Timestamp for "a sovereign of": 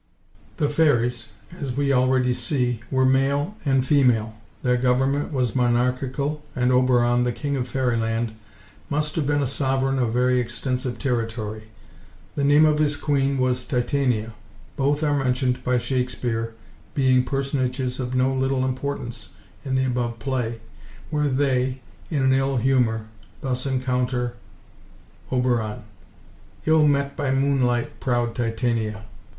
9.43-10.11